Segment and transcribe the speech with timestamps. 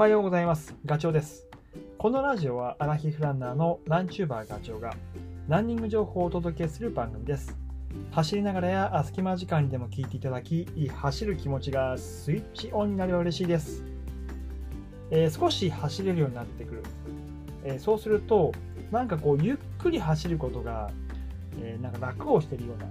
[0.00, 0.74] はようございます。
[0.86, 1.46] ガチョウです。
[1.98, 4.94] このラジオはアラヒフランナーのランチューバーガチョウが
[5.46, 7.54] ランニング情報をお届けする番組です。
[8.10, 13.84] 走りながらや隙間時間にでも聞いていただき、走る気持ちがスイッチオンになれば嬉しいです。
[15.10, 16.82] えー少し走れるようになってくる。
[17.64, 18.52] えーそうすると、
[18.90, 20.90] なんかこう、ゆっくり走ることが、
[21.60, 22.86] えーなんか楽をしてるような、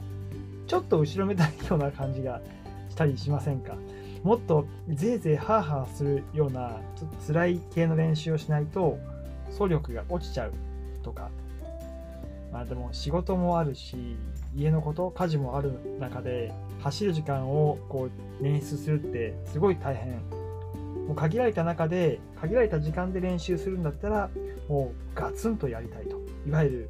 [0.67, 2.39] ちょっと後ろめたいような感じが
[2.87, 3.73] したりしませんか？
[4.23, 8.97] もっとぜいぜいハーハーするようなちょっと辛い系の練習をしないと
[9.51, 10.53] 走力が落ちちゃう
[11.03, 11.29] とか。
[12.51, 14.17] まあでも仕事もあるし
[14.55, 18.09] 家のこと家事もある中で走る時間をこ
[18.41, 20.13] う捻出するってすごい大変。
[21.07, 24.29] もう限られた中で限られた時間で練習するんだったら
[24.67, 26.19] もうガツンとやりたいと。
[26.47, 26.89] いわゆる、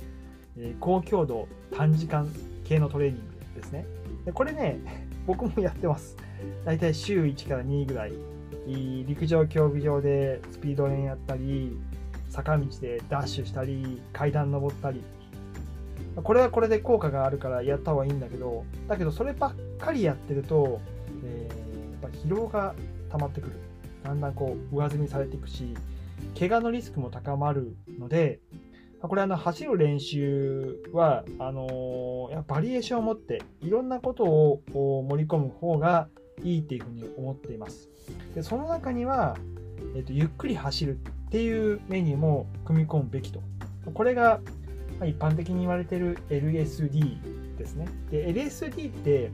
[0.57, 2.29] えー高強度短時間
[2.63, 3.85] 系のトレーニングですね。
[4.25, 4.79] でこれね
[5.29, 6.17] 僕もやってます。
[6.65, 8.13] 大体週1から2ぐらい
[9.05, 11.77] 陸上競技場でスピード練やったり
[12.29, 15.03] 坂道でダッシュしたり階段登ったり。
[16.15, 20.81] これはこれで効果があるからやった方がいいんだけどだけどそればっかりやってると、
[21.23, 22.73] えーやっぱ疲労が
[23.11, 23.55] 溜まってくる。
[24.03, 25.75] だんだんこう上積みされていくし
[26.37, 28.39] 怪我のリスクも高まるので
[29.01, 36.09] これあの走る練習はあのバリエーションを持っていろんなことを盛り込む方が
[36.43, 37.89] いいっていうふうに思っています。
[38.35, 39.37] でその中には、
[39.95, 43.41] えっとゆっくり走るっていうメニューも組み込むべきと。
[43.93, 44.41] これが
[45.05, 47.87] 一般的に言われている LSD ですね。
[48.11, 49.31] で LSD って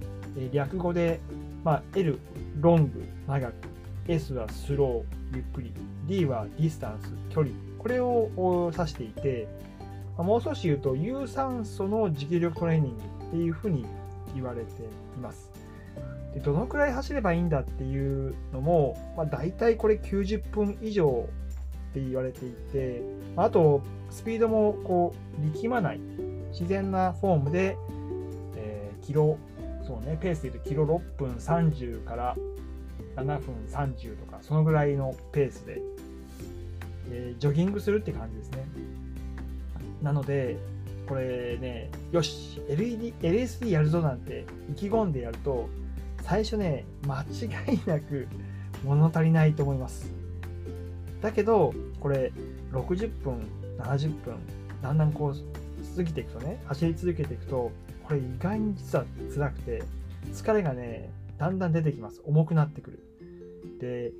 [0.51, 1.19] 略語で、
[1.63, 2.19] まあ、L
[2.59, 3.53] ロング長く
[4.07, 5.73] S はスローゆっくり
[6.07, 7.55] D は distance 距離
[7.85, 9.47] これを指していて、
[10.17, 13.85] まもう少し言うと有酸素の持久力トレーニングっていうふうに
[14.33, 14.85] 言われてい
[15.21, 15.51] ます。
[16.33, 21.29] でどのくらい走ればいいんだっていうのも、まあ、大体これ90分以上
[21.91, 23.03] って言われていて
[23.37, 25.99] あとスピードもこう力まない
[26.53, 27.77] 自然なフォームで、
[28.55, 29.37] えーキロ
[29.85, 32.35] そうねペースで言うとキロ6分30から
[33.15, 35.83] 7分30とかそのぐらいのペースで、
[37.11, 38.65] えージョギングするって感じですね。
[40.01, 40.57] なので
[41.07, 45.69] これねよし LED LSD やるぞなんて意気込んでやると
[46.23, 48.27] 最初ね間違いなく
[48.83, 50.11] 物足りないと思います。
[51.21, 52.31] だけどこれ
[52.71, 53.39] 60分
[53.79, 54.35] 70分
[54.81, 57.71] だんだんこう過ぎていくとね走り続けていくと
[58.03, 59.83] これ意外に実は辛くて
[60.33, 62.21] 疲れがねだんだん出てきます。
[62.25, 62.99] 重くなってくる。
[63.79, 64.11] で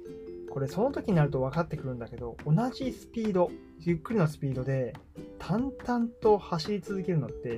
[0.55, 3.51] これその時になると分かってくるんだけど同じスピード
[3.81, 4.93] ゆっくりのスピードで
[5.38, 7.55] 淡々と走り続けるのってや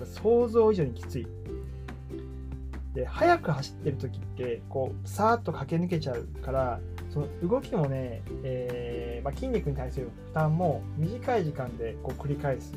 [0.00, 1.26] っぱ想像以上にきつい。
[2.94, 6.78] で速く走ってる時ってこうさーっと駆け抜けちゃうから
[7.10, 12.72] その動きもね、えーまあ、筋肉に対する負担も短い時間でこう繰り返す。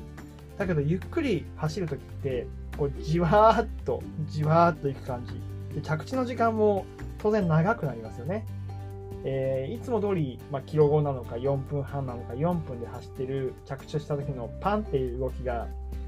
[0.58, 2.48] だけどゆっくり走る時って
[2.80, 5.76] こうじわーっとじわーっといく感じ。
[5.76, 6.88] で着地の時間も
[7.20, 8.44] 当然長くなりますよね。
[9.24, 15.68] えーいつも通り、まあ、キロ後なのか4分半なのか4分で走ってる着地した時のパンっていう動きが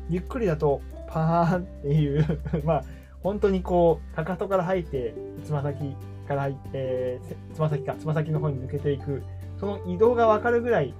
[0.10, 2.84] ゆっくりだとパーンっていう まあ
[3.22, 5.14] 本当にこうかかとから入って
[5.44, 5.96] つま先
[6.28, 9.24] から入って、えーつま先かつま先の方に抜けていく
[9.60, 10.94] その移動が分かるぐらい、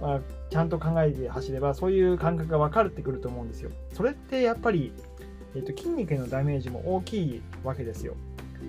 [0.00, 0.20] まあ、
[0.50, 3.70] ちゃんと考えて走ればそういう感覚が分かるってくると思うんですよ。
[3.92, 4.92] それってやっぱり、
[5.54, 8.14] えー、と筋肉へのダメージも大きいわけですよ。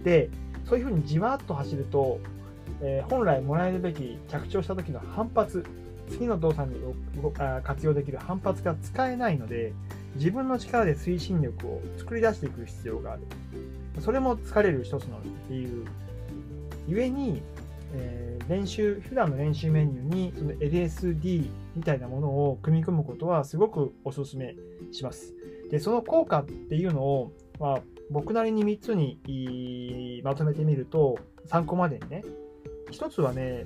[0.03, 0.29] で
[0.65, 2.19] そういうふうにじわっと走ると、
[2.81, 5.65] えー本来もらえるべき着地をした時の反発
[6.09, 6.79] 次の動作に
[7.63, 9.73] 活用できる反発が使えないので
[10.15, 13.23] 自分の力で推進力を作り出していく必要がある。
[14.01, 15.19] それも疲れる一つの
[15.49, 15.85] 理由。
[16.87, 17.41] ゆえに、
[17.93, 24.55] えー練習普段の練習メニューにその LSD みたいなものを組み込むことはすごくお勧め
[24.91, 25.33] します。
[25.69, 32.23] でその効果っていうのを、まあ、僕なりに3つにまとめてみると参考までにね
[32.91, 33.65] 一つはね、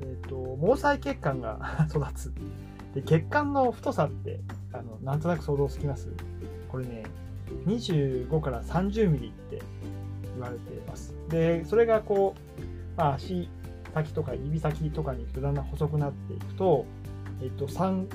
[0.00, 2.32] えー、と毛細血管が 育つ。
[2.94, 4.40] で血管の太さって
[4.72, 6.08] あのなんとなく想像つきます？
[6.68, 7.04] これね
[7.66, 9.62] 25から30ミリって
[10.34, 11.14] 言われています。
[11.28, 13.48] でそれがこう、まあ、足
[13.94, 16.84] 先とか指先とかにだんだん細くなっていくと、
[17.42, 18.06] えっと 3,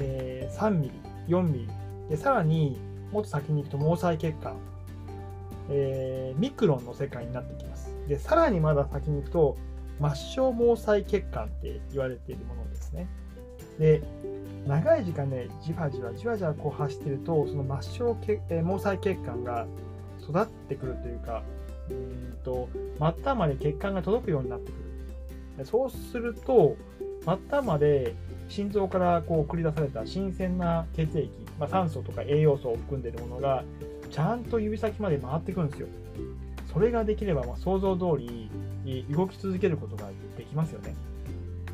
[0.00, 1.68] えー3ミリ4ミリ。
[2.10, 2.78] でさらに
[3.12, 4.56] もっと先に行くと毛細血管、
[5.70, 7.94] えーミクロンの世界になってきます。
[8.08, 9.56] でさらにまだ先に行くと
[10.00, 10.08] 末
[10.42, 13.06] 梢毛細血管って言われているものですね。
[13.78, 14.02] で
[14.66, 19.66] 長い時間ねじわじわじわじわこう走ってるとその末梢血、えー毛細血管が
[20.20, 21.42] 育ってくるというか
[21.90, 22.68] うんと
[22.98, 24.92] 末端まで血管が届くようになってくる。
[25.64, 26.76] そうすると、
[27.24, 28.14] 末端まで
[28.48, 33.64] 心臓からこう繰り出された新鮮な血液、まあ、酸素とか栄養素を含んでいるものが、
[34.10, 35.88] ちゃんと指先まで回ってくるんですよ。
[36.72, 38.50] それができれば、ま想像通り
[39.10, 40.94] 動き続けることができますよね。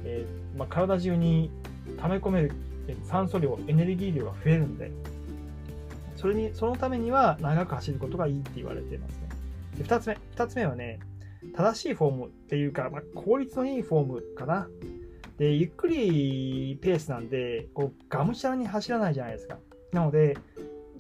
[0.05, 1.51] えー、まあ、体中に
[2.01, 2.53] 溜め込める
[3.05, 4.91] 酸素量、エネルギー量が増えるんで、
[6.17, 9.29] それにそのためには長く走ることがいいって言われていますね。
[9.79, 10.99] で2つ目、2つ目はね、
[11.55, 14.69] 正しいフォームっていうか、まあ、効率のいいフォームかな。
[15.39, 19.59] で、ゆっくりペースなんで、こう、がむしゃらに走らないじゃないですか。
[19.93, 20.37] なので、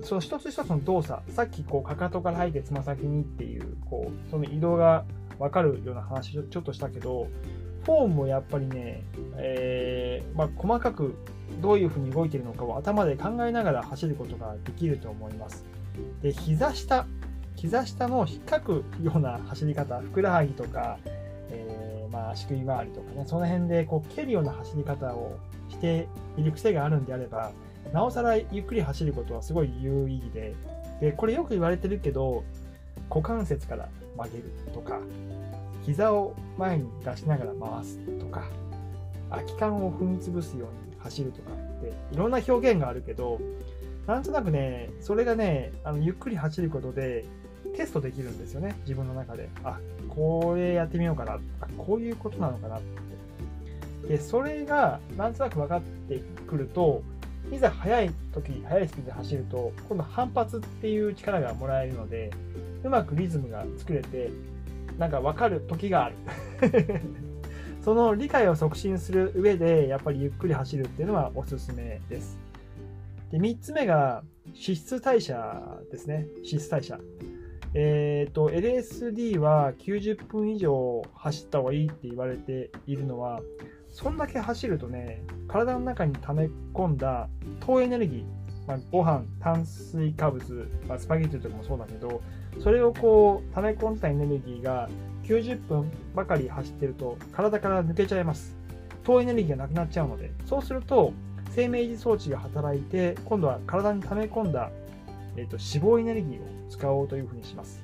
[0.02, 5.04] その一つ一つの動作、さっきこう、かかとから入ってつま先にっていう、こう、その移動が
[5.38, 7.26] 分かるような話をちょっとしたけど、
[7.84, 9.02] フォームもやっぱりね、
[9.36, 11.16] えー、まあ、細かく
[11.60, 15.64] どういうふうに動いているのかを頭で考えながら走ることができると思います。
[16.22, 17.06] で、膝下、
[17.56, 20.98] 膝下の引っかくような走り方、ふくらはぎとか、
[21.50, 25.38] えー、まあ、足首周りとかね、その辺でこう蹴るような走り方を
[25.68, 27.52] している癖があるんであれば、
[27.92, 30.54] なおさらゆっくり走ることはすごい有意義で、
[31.00, 32.44] で、これよく言われてるけど、
[33.08, 34.44] 股関節から曲げる
[34.74, 35.00] とか、
[35.84, 38.44] 膝を前に出しながら回すとか、
[39.30, 43.38] 空き缶を踏み潰すように走るとかっていろんな表現があるけど、
[44.06, 47.24] なんとなくね、それがね、あのゆっくり走ることで
[47.78, 49.48] テストできるんですよね、自分の中で。
[49.62, 49.78] あ、
[50.08, 51.34] これやってみようかな。
[51.34, 51.38] あ、
[51.78, 52.80] こういうことなのかなっ
[54.02, 54.08] て。
[54.08, 57.04] で、それがなんとなく分かってくると、
[57.52, 62.32] いざ速い時、速いスピードで走ると、今度反発っていう力がもらえるので、
[62.82, 64.30] うまくリズムが作れて、
[64.98, 66.16] なんか分かる時がある。
[67.84, 72.36] その理解を促進する上で、やっぱりゆっくり走るっていうのはおすすめです。
[73.30, 76.26] で、3つ目が脂質代謝ですね。
[76.38, 76.98] 脂質代謝。
[77.74, 83.40] えっ、ー、と、LSD は90分以上走った方がいいって言われているのは、
[83.88, 87.28] そんだけ走るとね、体の中に溜め込んだ
[87.60, 88.24] 糖エネルギー、
[88.68, 92.22] まあ、ご飯、炭水化物、まあ、スパゲッティとかもそうだけど、
[92.60, 94.88] それをこう溜め込んだエネルギーが
[95.24, 98.56] 90分ばかり走ってると体から抜けちゃいます。
[99.04, 101.12] 糖エネルギーがなくなっちゃうので、そうすると
[101.50, 104.70] 生命維持装置が働いて、今度は体に溜め込んだ、
[105.36, 107.82] えーと、脂肪エネルギーを使おうというふうにします。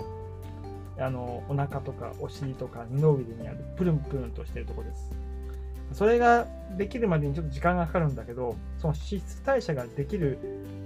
[0.99, 5.11] あのお腹とかお尻とか二の腕にあるプルンプルンとしてるところです。
[5.93, 6.46] それが
[6.76, 10.38] できるまでにちょっと時間がかかるんだけど、その脂質代謝ができる、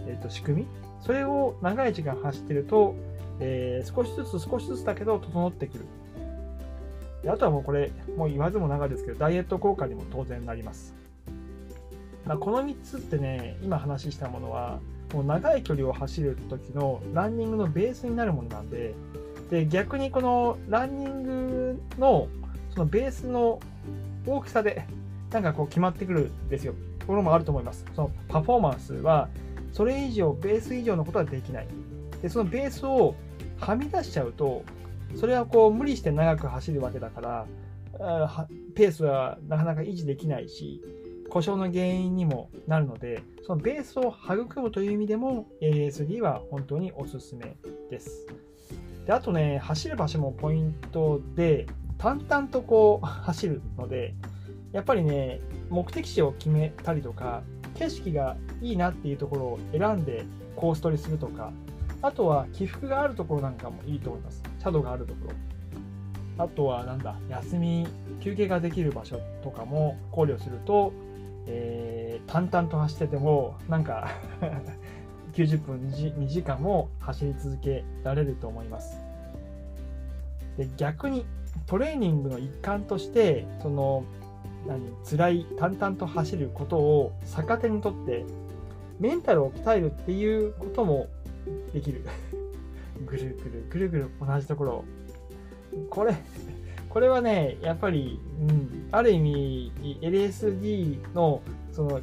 [0.07, 0.69] えーと仕組み、
[1.01, 2.95] それを長い時間走ってると、
[3.41, 5.85] えー、少しずつ少しずつだけど整ってくる。
[7.27, 10.95] あとはもうこれ、もう言わずも長いですけど、ダイエット効果にも当然なります。
[12.25, 14.81] まあ、この3つってね、今話したものは、
[15.13, 18.95] もう長い距離を走る時のランニングのベースになるものなんで、
[19.51, 22.29] で逆にこのランニングの
[22.71, 23.61] そのベースの
[24.27, 24.85] 大きさで
[25.31, 26.75] なんかこう決まってくるんですよ。
[26.99, 27.85] ところもあると思います。
[27.95, 29.29] そのパフォーマンスは
[29.73, 31.67] それ以上、ベース以上のことはできない。
[32.23, 33.15] で、そのベースを
[33.59, 34.65] はみ出しちゃうと、
[35.15, 37.47] それはこう無理して長く走るわけだから、
[38.75, 40.83] ペースはなかなか維持できないし、
[41.31, 47.57] 故障の原因にもなるので、そのベースを育むという意味でも ASD は本当におすすめ
[47.91, 48.27] です。
[49.07, 51.67] であとね、走る場所もポイントで、
[51.99, 54.15] 淡々とこう 走るので、
[54.73, 57.43] やっぱりね、目的地を決めたりとか、
[57.75, 60.25] 景色がいいなっていうところを選んで
[60.57, 61.53] コース取りするとか、
[62.03, 64.43] あとは起伏があるところなんかもいいと思います。
[64.59, 66.45] シャドウがあるところ。
[66.45, 67.87] あとはなんだ、休み、
[68.21, 70.93] 休憩ができる場所とかも考慮すると、
[71.47, 74.09] えー、淡々と走ってても、なんか
[75.35, 78.99] 90分 2, 2時間も走り続けられると思います。
[80.57, 81.25] で逆に
[81.67, 84.05] トレーニングの一環としてその
[84.67, 88.25] 何辛い淡々と走ることを逆手にとって
[88.99, 91.07] メンタルを鍛えるっていうことも
[91.73, 92.05] できる。
[93.07, 94.85] ぐるぐるぐるぐる同じところ。
[95.89, 96.17] これ、
[96.99, 101.41] これはね、やっぱり、うん、ある意味、LSD の、
[101.71, 102.01] その、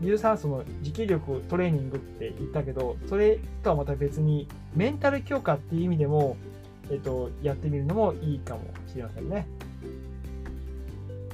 [0.00, 6.38] 有酸素の持久力トレーニングって言ったけど、それとはまた別に、メンタル強化っていう意味でも、
[6.90, 9.46] えっと、やってみるのもいいかもしれませんね。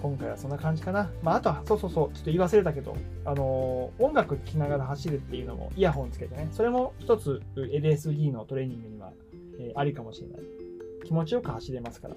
[0.02, 1.08] 今回はそんな感じかな。
[1.22, 9.12] まあ、あとは、そうそうそう、ちょっと言い忘れたけど、あの、音楽聴きながら走るっていうのも、イヤホンつけてね、それも一つ LSD のトレーニングには、
[9.60, 10.40] え、ありかもしれない。
[11.04, 12.16] 気持ちよく走れますから。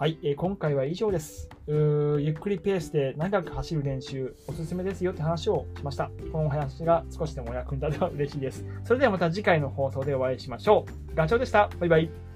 [0.00, 1.48] はい、えー、今回は以上です。
[1.66, 6.08] ゆっくりペースで長く走る練習、おすすめですよって話をしました。
[6.30, 8.64] このお話が少しでもお役に立てば嬉しいです。
[8.84, 11.16] それではまた次回の放送でお会いしましょう。
[11.16, 11.68] ガチョウでした。
[11.80, 12.27] バイバイ。